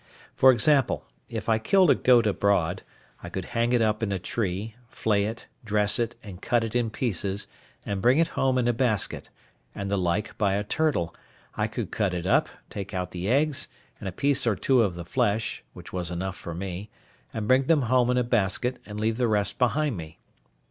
[0.33, 2.81] For example, if I killed a goat abroad,
[3.21, 6.75] I could hang it up in a tree, flay it, dress it, and cut it
[6.75, 7.45] in pieces,
[7.85, 9.29] and bring it home in a basket;
[9.75, 11.15] and the like by a turtle;
[11.55, 13.67] I could cut it up, take out the eggs
[13.99, 16.89] and a piece or two of the flesh, which was enough for me,
[17.31, 20.17] and bring them home in a basket, and leave the rest behind me.